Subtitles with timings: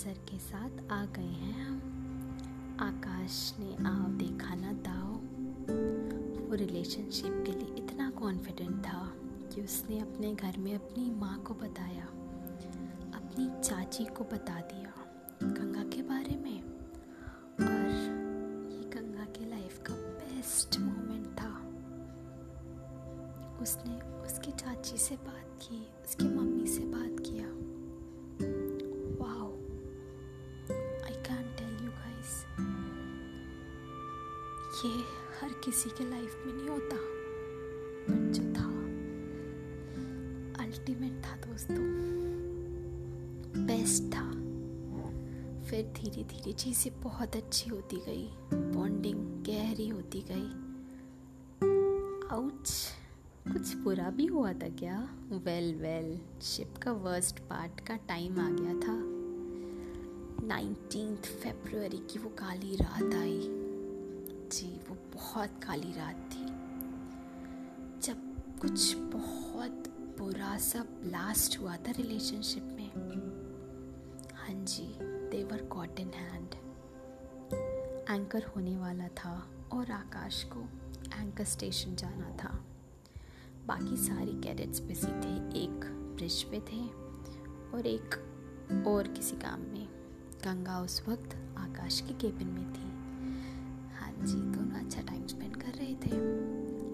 [0.00, 5.12] Answer के साथ आ गए हैं हम। आकाश ने आओ देखा ना दाओ
[6.48, 9.02] वो रिलेशनशिप के लिए इतना कॉन्फिडेंट था
[9.50, 12.04] कि उसने अपने घर में अपनी माँ को बताया,
[13.14, 14.94] अपनी चाची को बता दिया
[15.42, 16.62] गंगा के बारे में।
[17.60, 17.90] और
[18.72, 21.54] ये गंगा के लाइफ का बेस्ट मोमेंट था।
[23.62, 27.69] उसने उसकी चाची से बात की, उसकी मम्मी से बात किया।
[35.70, 36.96] किसी के लाइफ में नहीं होता।
[38.10, 38.64] बट जो था
[40.64, 41.76] अल्टीमेट था दोस्तों।
[43.66, 44.30] बेस्ट था।
[45.68, 50.48] फिर धीरे धीरे चीज़ें बहुत अच्छी होती गई। बॉन्डिंग गहरी होती गई।
[52.36, 52.88] आउच
[53.52, 55.14] कुछ बुरा भी हुआ था क्या?
[55.32, 59.00] वेल वेल शिप का वर्स्ट पार्ट का टाइम आ गया था।
[60.46, 63.59] नाइनटीन फेब्रुवरी की वो काली रात आई।
[65.20, 66.44] बहुत काली रात थी।
[68.00, 72.90] जब कुछ बहुत बुरा सा ब्लास्ट हुआ था रिलेशनशिप में।
[74.34, 74.86] हाँ जी
[75.30, 76.54] they were caught in hand
[78.10, 80.60] anchor होने वाला था और आकाश को
[81.20, 82.64] एंकर स्टेशन जाना था।
[83.66, 85.80] बाकी सारी कैडेट्स बिज़ी थे। एक
[86.16, 86.86] ब्रिज पे थे
[87.76, 88.14] और एक
[88.86, 89.88] और किसी काम में।
[90.44, 92.89] गंगा उस वक्त आकाश के केबिन में थी।
[94.20, 96.10] जी दोनों अच्छा टाइम स्पेंड कर रहे थे?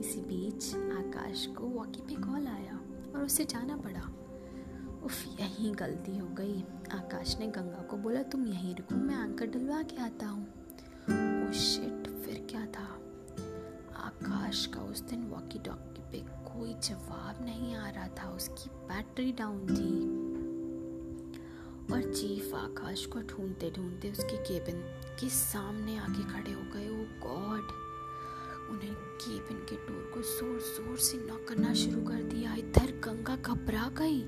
[0.00, 2.80] इसी बीच आकाश को वॉकी पे कॉल आया
[3.14, 4.02] और उसे जाना पड़ा।
[5.04, 6.60] उफ, यही गलती हो गई।
[6.92, 10.46] आकाश ने गंगा को बोला, तुम यहीं रुको, मैं एंकर डलवा के आता हूँ.
[11.52, 13.00] शिट फिर क्या था?
[13.96, 19.32] आकाश का उस दिन वॉकी टॉकी पे कोई जवाब नहीं आ रहा था। उसकी बैटरी
[19.32, 20.16] डाउन थी।
[21.92, 24.82] और चीफ आकाश को ढूंढते ढूंढते उसके केबिन
[25.20, 27.74] के सामने आके खड़े हो गए। ओ गॉड
[28.70, 33.36] उन्हें केबिन के डोर को ज़ोर ज़ोर से नॉक करना शुरू कर दिया। इधर गंगा
[33.36, 34.20] घबरा गई।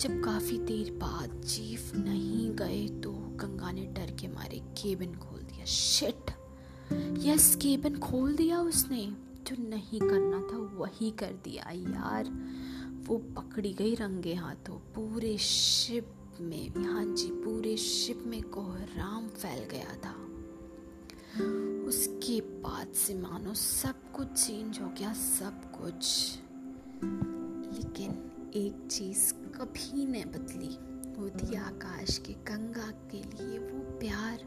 [0.00, 5.40] जब काफ़ी देर बाद चीफ नहीं गए तो गंगा ने डर के मारे केबिन खोल
[5.42, 6.30] दिया। शिट
[7.26, 9.06] यस केबिन खोल दिया उसने।
[9.46, 12.28] जो नहीं करना था वही कर दिया। यार,
[13.08, 19.64] वो पकड़ी गई रंगे हाथों। पूरे शिप में हाँ जी पूरे शिप में कोहराम फैल
[19.64, 20.14] गया था।
[21.88, 26.34] उसके बाद से मानो सब कुछ चेंज हो गया, सब कुछ।
[27.76, 28.10] लेकिन
[28.54, 30.76] एक चीज़ कभी नहीं बदली,
[31.20, 34.38] वो थी आकाश के गंगा के लिए वो प्यार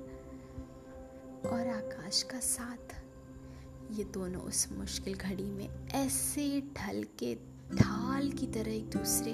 [1.52, 2.96] और आकाश का साथ।
[3.92, 7.36] ये दोनों उस मुश्किल घड़ी में ऐसे ढल के,
[7.76, 9.34] ढाल की तरह एक दूसरे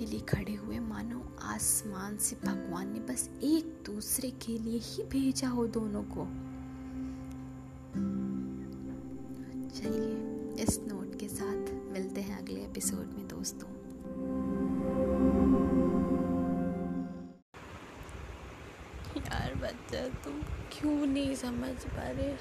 [0.00, 5.02] के लिए खड़े हुए, मानो आसमान से भगवान ने बस एक दूसरे के लिए ही
[5.02, 6.24] भेजा हो दोनों को।
[9.78, 10.14] चलिए,
[10.62, 13.68] इस नोट के साथ मिलते हैं अगले एपिसोड में, दोस्तों।
[19.22, 20.34] यार, बच्चा, तुम
[20.72, 22.36] क्यों नहीं समझ पा रहे?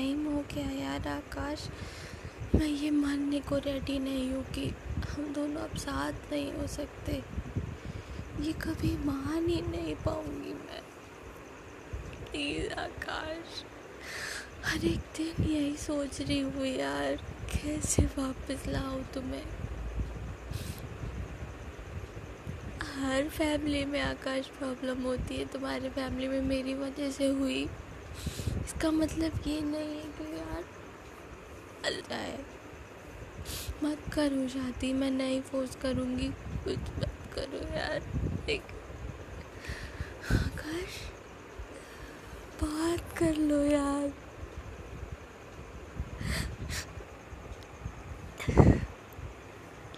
[0.00, 1.68] टाइम हो गया यार आकाश।
[2.54, 4.64] मैं ये मानने को रेडी नहीं हूँ कि
[5.08, 7.12] हम दोनों अब साथ नहीं हो सकते।
[8.40, 10.80] ये कभी मान ही नहीं पाऊँगी मैं।
[12.30, 13.64] प्लीज़ आकाश।
[14.64, 17.16] हर एक दिन यही सोच रही हूँ यार,
[17.52, 19.44] कैसे वापस लाऊं तुम्हें?
[22.96, 27.68] हर फैमिली में आकाश प्रॉब्लम होती है, तुम्हारे फैमिली में मेरी वजह से हुई।
[28.80, 30.62] इसका मतलब ये नहीं है कि यार
[31.84, 32.38] चल जाए
[33.82, 36.28] मत करो शादी, मैं नहीं फोर्स करूँगी।
[36.64, 38.02] कुछ मत करो यार,
[38.50, 38.62] एक
[40.32, 40.96] आकाश,
[42.62, 44.06] बात कर लो यार।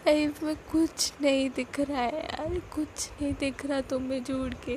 [0.00, 4.76] लाइफ में कुछ नहीं दिख रहा है यार, कुछ नहीं दिख रहा तुम्हें जुड़ के।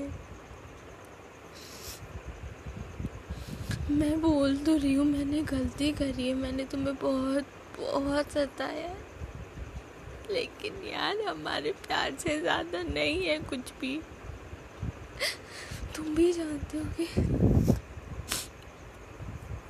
[3.92, 7.46] मैं बोल तो रही हूँ, मैंने गलती करी है, मैंने तुम्हें बहुत
[7.80, 8.94] बहुत सताया
[10.32, 14.00] लेकिन यार, हमारे प्यार से ज़्यादा नहीं है कुछ भी।
[15.96, 17.08] तुम भी जानते हो कि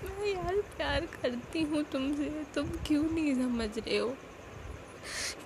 [0.06, 4.16] मैं यार प्यार करती हूँ तुमसे, तुम क्यों नहीं समझ रहे हो?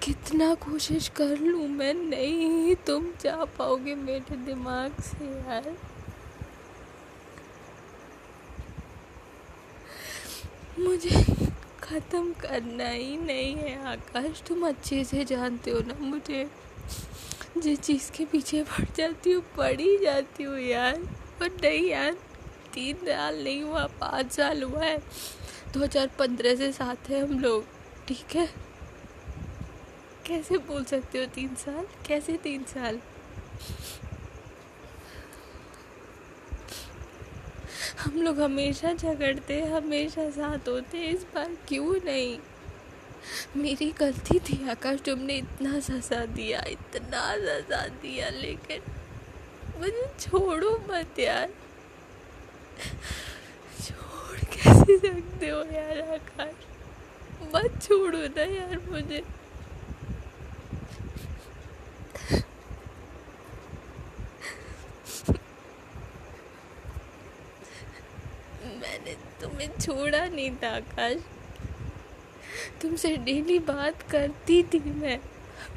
[0.04, 5.76] कितना कोशिश कर लूँ मैं, नहीं तुम जा पाओगे मेरे दिमाग से यार।
[10.80, 11.24] मुझे
[11.84, 16.50] ख़त्म करना ही नहीं है, आकाश। तुम अच्छे से जानते हो ना मुझे।
[17.58, 20.98] जिस चीज़ के पीछे पड़ जाती हूँ, पड़ ही जाती हूँ यार।
[21.40, 22.18] पर नहीं यार,
[22.74, 24.98] तीन साल नहीं हुआ, पाँच साल हुआ है।
[25.74, 27.66] दो हज़ार पंद्रह से साथ है हम लोग,
[28.08, 28.48] ठीक है?
[30.26, 31.86] कैसे बोल सकते हो तीन साल?
[32.08, 33.00] कैसे तीन साल?
[38.10, 42.40] हम लोग हमेशा झगड़ते, हमेशा साथ होते, इस बार क्यों नहीं?
[43.58, 48.82] मेरी गलती थी, आकाश, तुमने इतना सजा दिया, इतना सजा दिया, लेकिन
[49.80, 51.50] मुझे छोड़ो मत यार।
[53.84, 56.56] छोड़ कैसे सकते हो यार, आकाश?
[57.56, 59.24] मत छोड़ो ना यार मुझे
[68.82, 71.22] मैंने तुम्हें छोड़ा नहीं था आकाश।
[72.82, 75.20] तुमसे डेली बात करती थी मैं।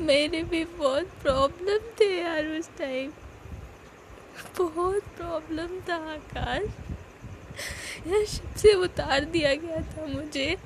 [0.01, 3.11] मेरे भी बहुत प्रॉब्लम थे यार उस टाइम
[4.59, 6.65] बहुत प्रॉब्लम था आकाश।
[8.07, 10.57] यार शिप से उतार दिया गया था मुझे।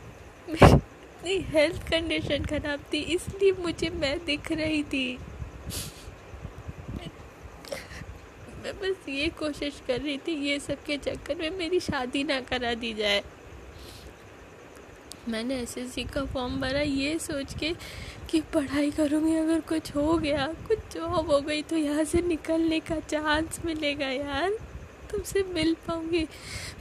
[0.51, 5.07] मेरी हेल्थ कंडीशन खराब थी, इसलिए मुझे मैं दिख रही थी।
[8.63, 12.41] मैं बस ये कोशिश कर रही थी, ये सब के चक्कर में मेरी शादी ना
[12.41, 13.23] करा दी जाए।
[15.29, 17.73] मैंने एसएससी का फॉर्म भरा, ये सोच के
[18.31, 22.81] कि पढ़ाई करूँगी अगर कुछ हो गया, कुछ जॉब हो गई तो यहाँ से निकलने
[22.81, 24.59] का चांस मिलेगा यार।
[25.11, 26.27] तुमसे मिल पाऊँगी।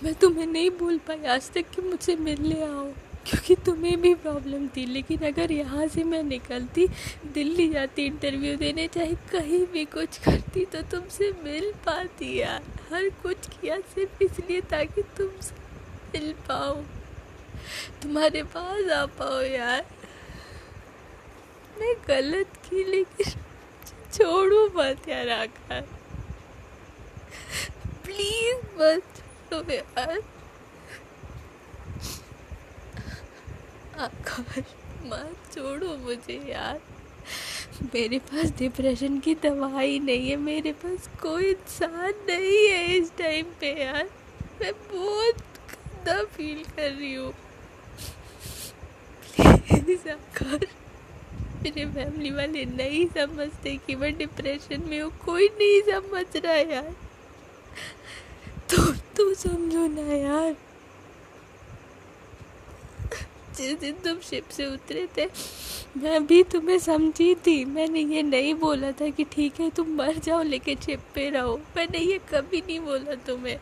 [0.03, 2.85] मैं तुम्हें नहीं भूल पाई आज तक कि मुझसे मिलने आओ,
[3.27, 6.87] क्योंकि तुम्हें भी प्रॉब्लम थी। लेकिन अगर यहाँ से मैं निकलती,
[7.33, 12.61] दिल्ली जाती इंटरव्यू देने, चाहे कहीं भी कुछ करती तो तुमसे मिल पाती यार।
[12.91, 15.63] हर कुछ किया सिर्फ़ इसलिए ताकि तुमसे
[16.13, 16.83] मिल पाऊँ।
[18.03, 19.85] तुम्हारे पास आ पाओ यार।
[21.79, 23.31] मैं गलत की, लेकिन
[24.13, 25.81] छोड़ो मत यार आकर।
[28.05, 29.03] प्लीज़ मत
[29.49, 30.23] छोड़ो यार।
[33.99, 34.63] आकाश
[35.03, 36.81] मत छोड़ो मुझे यार।
[37.83, 43.45] मेरे पास डिप्रेशन की दवाई नहीं है। मेरे पास कोई इंसान नहीं है इस टाइम
[43.45, 44.09] पे यार।
[44.61, 45.37] मैं बहुत
[45.71, 47.33] गंदा फील कर रही हूँ।
[51.63, 56.95] मेरे फैमिली वाले नहीं समझते कि मैं डिप्रेशन में हूँ। कोई नहीं समझ रहा यार।
[58.69, 60.55] तो तू समझो ना यार।
[63.57, 65.25] जिस दिन तुम शिप से उतरे थे,
[65.97, 70.17] मैं भी तुम्हें समझी थी। मैंने ये नहीं बोला था कि ठीक है, तुम मर
[70.17, 73.59] जाओ लेके शिप पे रहो। मैंने ये कभी नहीं बोला तुम्हें।